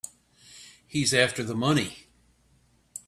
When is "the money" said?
1.43-2.07